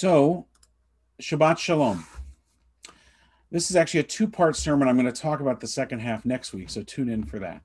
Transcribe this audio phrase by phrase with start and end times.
[0.00, 0.46] So,
[1.20, 2.06] Shabbat Shalom.
[3.50, 4.86] This is actually a two part sermon.
[4.86, 7.62] I'm going to talk about the second half next week, so tune in for that.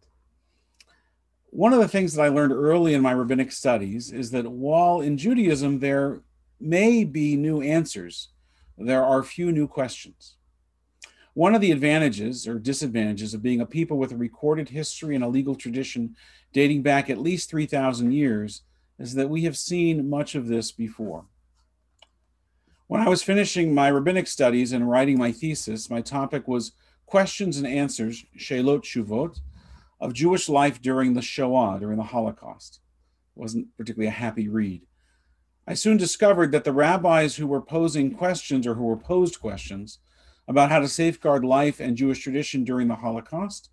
[1.52, 5.00] One of the things that I learned early in my rabbinic studies is that while
[5.00, 6.24] in Judaism there
[6.60, 8.29] may be new answers,
[8.79, 10.38] there are few new questions.
[11.36, 15.24] One of the advantages or disadvantages of being a people with a recorded history and
[15.24, 16.16] a legal tradition
[16.52, 18.63] dating back at least 3,000 years
[18.98, 21.26] is that we have seen much of this before.
[22.94, 26.73] When I was finishing my rabbinic studies and writing my thesis, my topic was
[27.07, 29.39] questions and answers, Shelot Shuvot,
[29.99, 32.81] of Jewish life during the Shoah, during the Holocaust.
[33.35, 34.84] It wasn't particularly a happy read.
[35.67, 39.98] I soon discovered that the rabbis who were posing questions or who were posed questions
[40.48, 43.71] about how to safeguard life and Jewish tradition during the Holocaust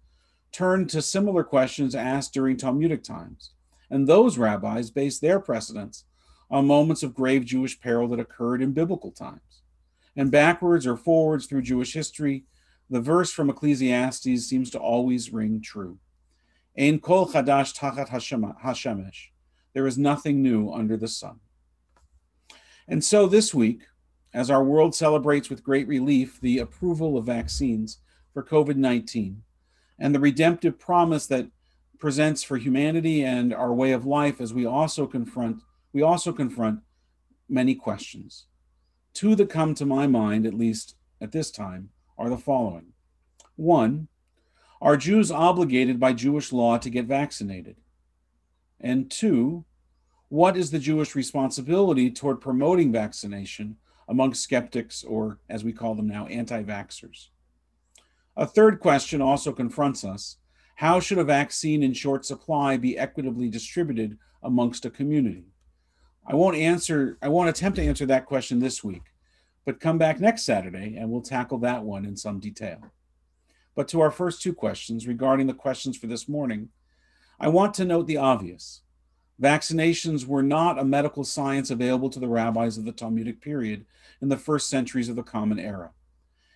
[0.50, 3.52] turned to similar questions asked during Talmudic times.
[3.91, 6.05] And those rabbis based their precedents
[6.51, 9.63] on moments of grave Jewish peril that occurred in biblical times.
[10.17, 12.45] And backwards or forwards through Jewish history,
[12.89, 15.98] the verse from Ecclesiastes seems to always ring true.
[16.77, 19.29] Ein kol chadash tachat hashemesh.
[19.73, 21.39] There is nothing new under the sun.
[22.89, 23.83] And so this week,
[24.35, 27.98] as our world celebrates with great relief the approval of vaccines
[28.33, 29.42] for COVID 19
[29.98, 31.48] and the redemptive promise that
[31.98, 36.80] presents for humanity and our way of life as we also confront we also confront
[37.48, 38.46] many questions.
[39.12, 42.92] Two that come to my mind, at least at this time, are the following.
[43.56, 44.08] One,
[44.80, 47.77] are Jews obligated by Jewish law to get vaccinated?
[48.80, 49.64] And two,
[50.28, 53.77] what is the Jewish responsibility toward promoting vaccination
[54.08, 57.28] among skeptics, or as we call them now, anti vaxxers?
[58.36, 60.36] A third question also confronts us
[60.77, 65.44] how should a vaccine in short supply be equitably distributed amongst a community?
[66.31, 69.03] I won't answer, I won't attempt to answer that question this week,
[69.64, 72.78] but come back next Saturday and we'll tackle that one in some detail.
[73.75, 76.68] But to our first two questions regarding the questions for this morning,
[77.41, 78.83] I want to note the obvious.
[79.42, 83.85] Vaccinations were not a medical science available to the rabbis of the Talmudic period
[84.23, 85.91] in the first centuries of the Common Era.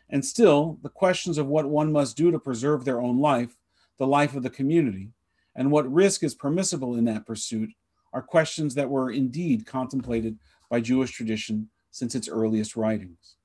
[0.08, 3.56] And still, the questions of what one must do to preserve their own life,
[3.98, 5.10] the life of the community,
[5.56, 7.70] and what risk is permissible in that pursuit
[8.14, 10.38] are questions that were indeed contemplated
[10.70, 13.36] by Jewish tradition since its earliest writings.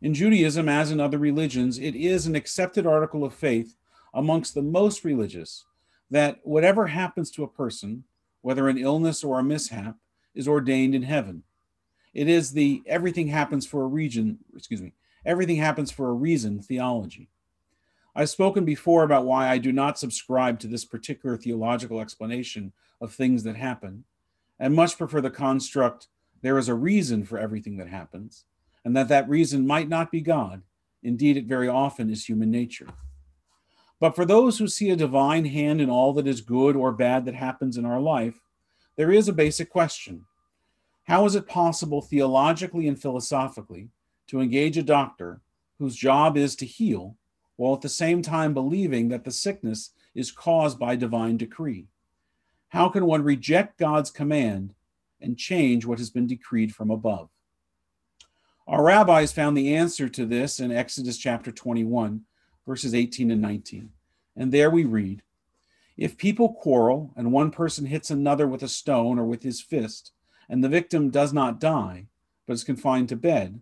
[0.00, 3.74] In Judaism, as in other religions, it is an accepted article of faith
[4.14, 5.64] amongst the most religious
[6.10, 8.04] that whatever happens to a person,
[8.42, 9.96] whether an illness or a mishap,
[10.34, 11.42] is ordained in heaven.
[12.12, 14.92] It is the everything happens for a region, excuse me,
[15.24, 17.28] everything happens for a reason theology.
[18.14, 23.12] I've spoken before about why I do not subscribe to this particular theological explanation of
[23.12, 24.04] things that happen,
[24.58, 26.08] and much prefer the construct
[26.42, 28.44] there is a reason for everything that happens,
[28.84, 30.62] and that that reason might not be God.
[31.02, 32.88] Indeed, it very often is human nature.
[33.98, 37.24] But for those who see a divine hand in all that is good or bad
[37.24, 38.34] that happens in our life,
[38.96, 40.26] there is a basic question
[41.04, 43.88] How is it possible, theologically and philosophically,
[44.26, 45.40] to engage a doctor
[45.78, 47.16] whose job is to heal,
[47.62, 51.86] while at the same time believing that the sickness is caused by divine decree?
[52.70, 54.74] How can one reject God's command
[55.20, 57.28] and change what has been decreed from above?
[58.66, 62.22] Our rabbis found the answer to this in Exodus chapter 21,
[62.66, 63.90] verses 18 and 19.
[64.34, 65.22] And there we read
[65.96, 70.10] If people quarrel and one person hits another with a stone or with his fist,
[70.48, 72.08] and the victim does not die,
[72.44, 73.60] but is confined to bed,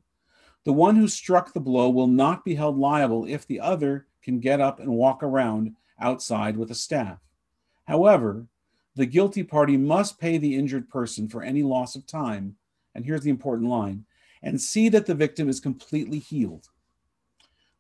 [0.65, 4.41] the one who struck the blow will not be held liable if the other can
[4.41, 7.19] get up and walk around outside with a staff.
[7.85, 8.47] However,
[8.95, 12.57] the guilty party must pay the injured person for any loss of time.
[12.95, 14.05] And here's the important line
[14.43, 16.69] and see that the victim is completely healed.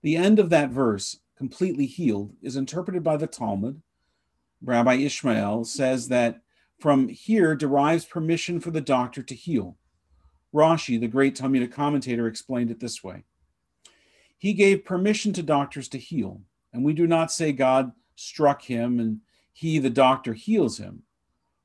[0.02, 3.82] The end of that verse, completely healed, is interpreted by the Talmud.
[4.62, 6.40] Rabbi Ishmael says that
[6.78, 9.76] from here derives permission for the doctor to heal.
[10.54, 13.24] Rashi, the great Talmudic commentator, explained it this way
[14.38, 16.42] He gave permission to doctors to heal,
[16.72, 19.20] and we do not say God struck him and
[19.52, 21.02] he, the doctor, heals him.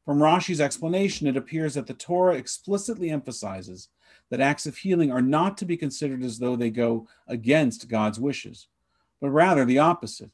[0.06, 3.90] From Rashi's explanation, it appears that the Torah explicitly emphasizes
[4.30, 8.20] that acts of healing are not to be considered as though they go against God's
[8.20, 8.68] wishes,
[9.20, 10.30] but rather the opposite.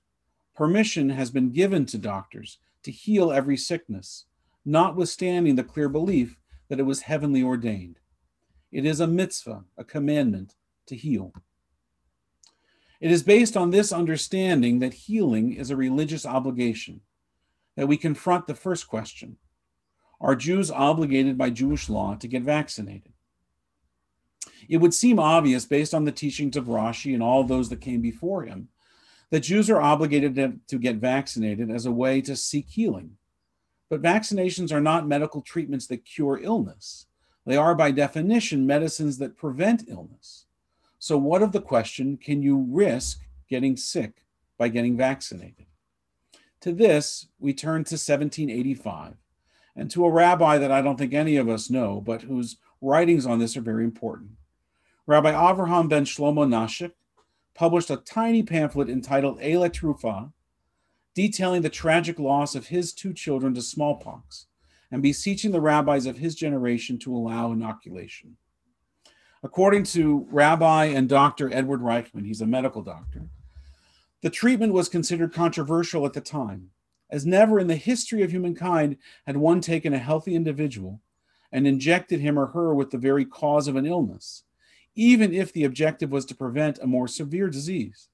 [0.56, 4.26] Permission has been given to doctors to heal every sickness,
[4.66, 6.38] notwithstanding the clear belief
[6.68, 8.00] that it was heavenly ordained.
[8.72, 10.56] It is a mitzvah, a commandment
[10.88, 11.34] to heal.
[13.00, 17.02] It is based on this understanding that healing is a religious obligation
[17.76, 19.38] that we confront the first question
[20.20, 23.14] Are Jews obligated by Jewish law to get vaccinated?
[24.70, 28.02] It would seem obvious, based on the teachings of Rashi and all those that came
[28.02, 28.70] before him,
[29.32, 30.36] that Jews are obligated
[30.68, 33.18] to, get vaccinated as a way to seek healing.
[33.90, 37.08] But vaccinations are not medical treatments that cure illness.
[37.46, 40.46] They are, by definition, medicines that prevent illness.
[41.00, 44.24] So, what of the question can you risk getting sick
[44.58, 45.66] by getting vaccinated?
[46.62, 49.16] To this, we turn to 1785
[49.76, 53.26] and to a rabbi that I don't think any of us know, but whose writings
[53.26, 54.32] on this are very important.
[55.08, 56.92] Rabbi Avraham ben Shlomo Nashik
[57.56, 60.32] published a tiny pamphlet entitled Eila Trufa,
[61.16, 64.46] detailing the tragic loss of his two children to smallpox
[64.92, 68.36] and beseeching the rabbis of his generation to allow inoculation.
[69.44, 71.52] According to Rabbi and Dr.
[71.54, 73.28] Edward Reichman, he's a medical doctor,
[74.22, 76.70] the treatment was considered controversial at the time,
[77.10, 81.02] as never in the history of humankind had one taken a healthy individual
[81.52, 84.44] and injected him or her with the very cause of an illness,
[84.96, 88.10] even if the objective was to prevent a more severe disease.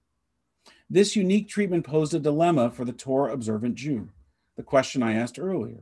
[0.89, 4.09] This unique treatment posed a dilemma for the Torah observant Jew,
[4.56, 5.81] the question I asked earlier.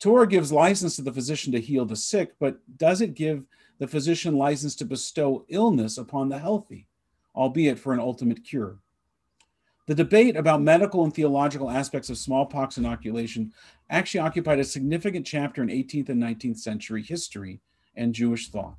[0.00, 3.44] Torah gives license to the physician to heal the sick, but does it give
[3.78, 6.86] the physician license to bestow illness upon the healthy,
[7.34, 8.78] albeit for an ultimate cure?
[9.86, 13.52] The debate about medical and theological aspects of smallpox inoculation
[13.88, 17.60] actually occupied a significant chapter in 18th and 19th century history
[17.96, 18.76] and Jewish thought.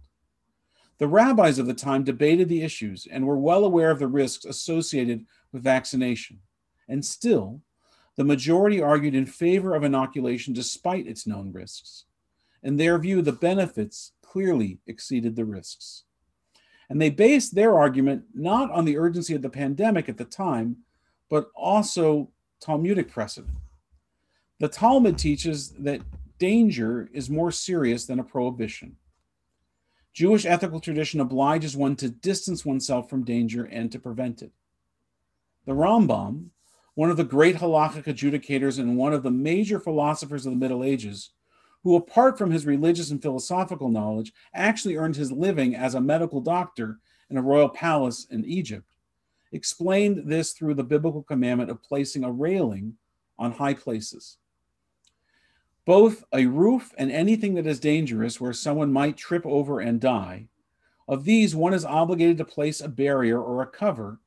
[1.00, 4.46] The rabbis of the time debated the issues and were well aware of the risks
[4.46, 6.40] associated with vaccination.
[6.88, 7.62] And still,
[8.20, 12.04] the majority argued in favor of inoculation despite its known risks.
[12.62, 16.04] In their view, the benefits clearly exceeded the risks.
[16.90, 20.80] And they based their argument not on the urgency of the pandemic at the time,
[21.30, 22.30] but also
[22.60, 23.56] Talmudic precedent.
[24.60, 26.02] The Talmud teaches that
[26.40, 28.98] danger is more serious than a prohibition.
[30.12, 34.52] Jewish ethical tradition obliges one to distance oneself from danger and to prevent it.
[35.66, 36.50] The Rambam,
[37.00, 40.84] one of the great halachic adjudicators and one of the major philosophers of the Middle
[40.84, 41.30] Ages,
[41.82, 46.42] who, apart from his religious and philosophical knowledge, actually earned his living as a medical
[46.42, 47.00] doctor
[47.30, 48.86] in a royal palace in Egypt,
[49.54, 52.98] explained this through the biblical commandment of placing a railing
[53.38, 54.36] on high places.
[55.86, 60.50] Both a roof and anything that is dangerous where someone might trip over and die,
[61.08, 64.20] of these, one is obligated to place a barrier or a cover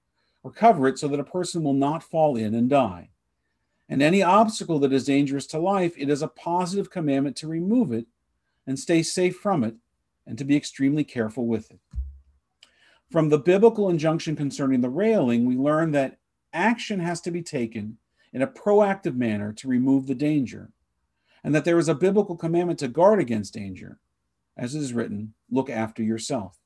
[0.43, 3.11] or cover it so that a person will not fall in and die.
[3.89, 7.93] And any obstacle that is dangerous to life, it is a positive commandment to remove
[7.93, 8.07] it
[8.67, 9.75] and stay safe from it
[10.27, 11.81] and to be extremely careful with it.
[13.11, 16.19] From the biblical injunction concerning the railing, we learn that
[16.53, 17.99] action has to be taken
[18.33, 20.71] in a proactive manner to remove the danger,
[21.45, 23.99] and that there is a biblical commandment to guard against danger.
[24.57, 26.62] As it is written, look after yourself.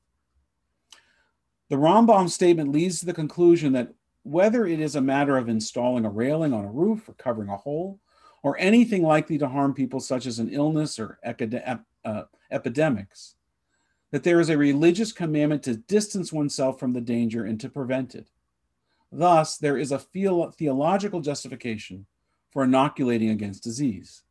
[1.69, 3.93] The Rambam statement leads to the conclusion that
[4.23, 7.57] whether it is a matter of installing a railing on a roof or covering a
[7.57, 7.99] hole,
[8.43, 11.19] or anything likely to harm people, such as an illness or
[12.05, 13.35] uh, epidemics,
[14.11, 18.15] that there is a religious commandment to distance oneself from the danger and to prevent
[18.15, 18.29] it.
[19.11, 22.05] Thus, there is a theological justification
[22.51, 24.23] for inoculating against disease.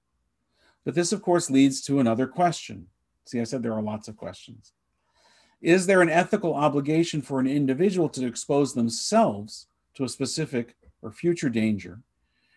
[0.84, 2.86] But this, of course, leads to another question.
[3.24, 4.72] See, I said there are lots of questions.
[5.62, 11.10] Is there an ethical obligation for an individual to expose themselves to a specific or
[11.10, 12.00] future danger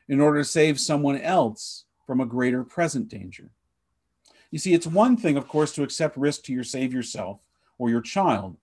[0.08, 3.51] in order to save someone else from a greater present danger?
[4.51, 7.39] You see, it's one thing, of course, to accept risk to your save yourself
[7.77, 8.58] or your child,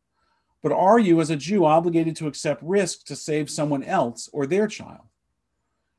[0.63, 4.47] but are you, as a Jew, obligated to accept risk to save someone else or
[4.47, 5.07] their child?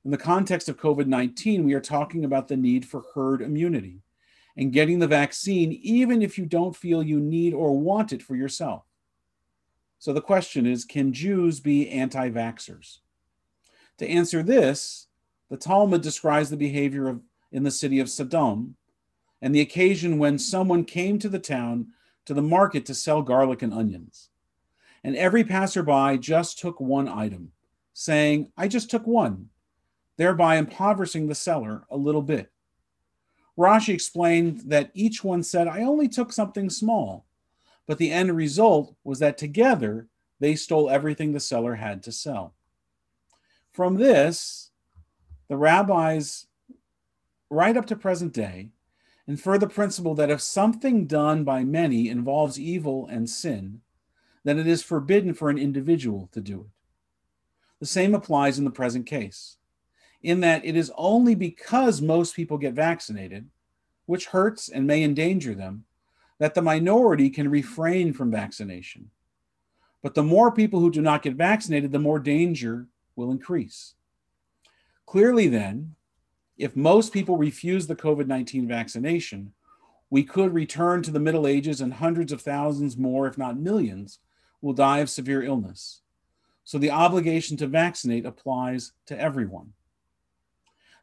[0.04, 4.02] In the context of COVID 19, we are talking about the need for herd immunity
[4.58, 8.36] and getting the vaccine, even if you don't feel you need or want it for
[8.36, 8.84] yourself.
[10.00, 13.00] So the question is can Jews be anti vaxxers?
[14.00, 15.08] To answer this,
[15.50, 17.22] the Talmud describes the behavior of,
[17.52, 18.76] in the city of Sodom
[19.42, 21.88] and the occasion when someone came to the town
[22.26, 24.30] to the market to sell garlic and onions.
[25.04, 27.52] And every passerby just took one item,
[27.94, 29.50] saying, I just took one,
[30.18, 32.52] thereby impoverishing the seller a little bit.
[33.58, 37.26] Rashi explained that each one said, I only took something small.
[37.88, 40.08] But the end result was that together
[40.40, 42.54] they stole everything the seller had to sell.
[43.72, 44.72] From this,
[45.48, 46.46] the rabbis,
[47.50, 48.70] right up to present day,
[49.28, 53.82] infer the principle that if something done by many involves evil and sin,
[54.44, 56.68] then it is forbidden for an individual to do it.
[57.80, 59.57] The same applies in the present case
[60.28, 63.50] in that it is only because most people get vaccinated,
[64.08, 65.86] which hurts and may endanger them,
[66.38, 69.10] that the minority can refrain from vaccination.
[70.04, 73.96] But the more people who do not get vaccinated, the more danger will increase.
[75.06, 75.96] Clearly, then,
[76.58, 79.54] if most people refuse the COVID 19 vaccination,
[80.10, 84.20] we could return to the Middle Ages and hundreds of thousands more, if not millions,
[84.62, 86.02] will die of severe illness.
[86.66, 89.72] So the obligation to vaccinate applies to everyone.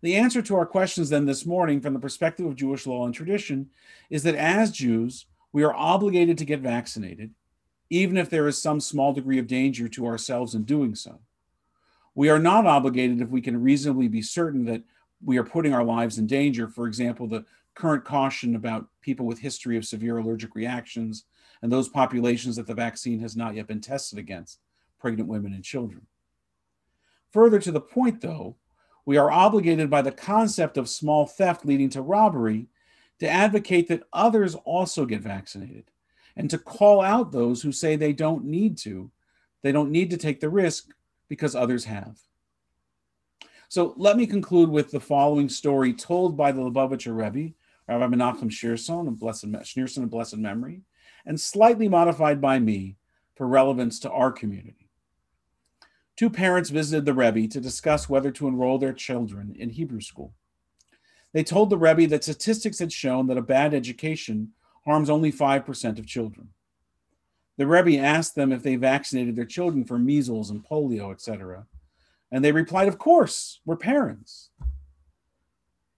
[0.04, 3.14] The answer to our questions then this morning, from the perspective of Jewish law and
[3.14, 3.70] tradition,
[4.11, 7.30] is that as Jews, we are obligated to get vaccinated,
[7.88, 11.20] even if there is some small degree of danger to ourselves in doing so.
[12.14, 14.82] We are not obligated if we can reasonably be certain that
[15.25, 16.68] we are putting our lives in danger.
[16.68, 21.25] For example, the current caution about people with history of severe allergic reactions
[21.62, 24.61] and those populations that the vaccine has not yet been tested against,
[24.99, 26.06] pregnant women and children.
[27.30, 28.56] Further to the point, though,
[29.06, 32.68] we are obligated by the concept of small theft leading to robbery
[33.20, 35.84] to advocate that others also get vaccinated
[36.37, 39.11] and to call out those who say they don't need to.
[39.62, 40.88] They don't need to take the risk
[41.28, 42.18] because others have.
[43.68, 47.54] So let me conclude with the following story told by the Lubavitcher Rebbe,
[47.88, 50.82] Rabbi Menachem Schneerson of blessed, of blessed memory,
[51.26, 52.96] and slightly modified by me
[53.34, 54.83] for relevance to our community.
[56.16, 60.33] Two parents visited the Rebbe to discuss whether to enroll their children in Hebrew school.
[61.33, 64.52] They told the Rebbe that statistics had shown that a bad education
[64.85, 66.50] harms only 5% of children.
[67.56, 71.66] The Rebbe asked them if they vaccinated their children for measles and polio, etc.
[72.30, 74.50] And they replied, Of course, we're parents.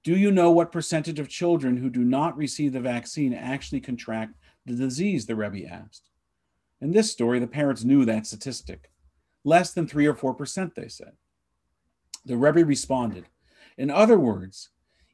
[0.04, 4.34] Do you know what percentage of children who do not receive the vaccine actually contract
[4.64, 5.26] the disease?
[5.26, 6.10] The Rebbe asked.
[6.80, 8.90] In this story, the parents knew that statistic.
[9.46, 11.12] Less than 3 or 4%, they said.
[12.24, 13.26] The Rebbe responded,
[13.78, 14.70] In other words,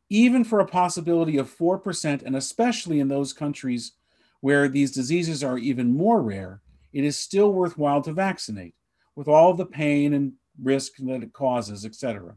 [0.09, 3.93] even for a possibility of 4%, and especially in those countries
[4.41, 6.63] where these diseases are even more rare,
[6.95, 8.75] it is still worthwhile to vaccinate
[9.15, 12.37] with all the pain and risk that it causes, etc.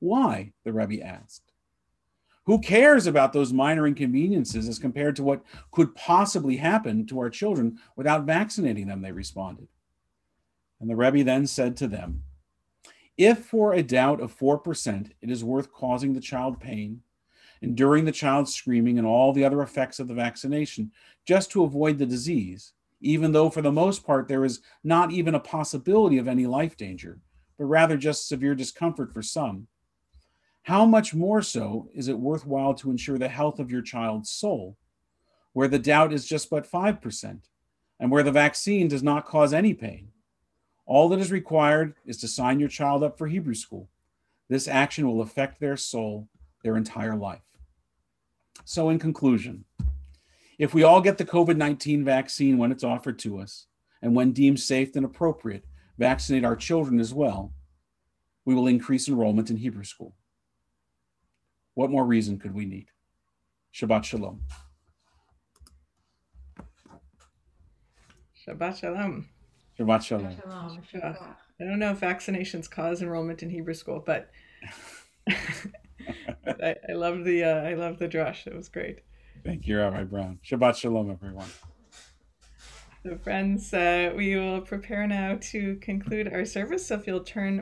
[0.00, 0.52] Why?
[0.64, 1.52] The Rebbe asked.
[2.46, 7.30] Who cares about those minor inconveniences as compared to what could possibly happen to our
[7.30, 9.02] children without vaccinating them?
[9.02, 9.68] They responded.
[10.80, 12.22] And the Rebbe then said to them,
[13.16, 17.02] If for a doubt of 4% it is worth causing the child pain,
[17.62, 20.92] enduring the child's screaming and all the other effects of the vaccination
[21.26, 25.34] just to avoid the disease, even though for the most part there is not even
[25.34, 27.18] a possibility of any life danger,
[27.56, 29.66] but rather just severe discomfort for some,
[30.62, 34.76] how much more so is it worthwhile to ensure the health of your child's soul,
[35.54, 37.40] where the doubt is just but 5%,
[38.00, 40.08] and where the vaccine does not cause any pain?
[40.88, 43.90] All that is required is to sign your child up for Hebrew school.
[44.48, 46.28] This action will affect their soul
[46.64, 47.42] their entire life.
[48.64, 49.66] So, in conclusion,
[50.58, 53.66] if we all get the COVID 19 vaccine when it's offered to us,
[54.00, 55.66] and when deemed safe and appropriate,
[55.98, 57.52] vaccinate our children as well,
[58.46, 60.14] we will increase enrollment in Hebrew school.
[61.74, 62.88] What more reason could we need?
[63.74, 64.40] Shabbat Shalom.
[68.46, 69.28] Shabbat Shalom.
[69.78, 70.36] Shabbat Shalom.
[70.40, 70.82] Shalom.
[70.92, 71.36] Shabbat.
[71.60, 74.30] I don't know if vaccinations cause enrollment in Hebrew school, but
[75.28, 78.46] I, I love the uh, I love the drush.
[78.46, 79.00] It was great.
[79.44, 80.40] Thank you, Rabbi Brown.
[80.44, 81.48] Shabbat Shalom, everyone.
[83.04, 86.86] So, friends, uh, we will prepare now to conclude our service.
[86.86, 87.56] So, if you'll turn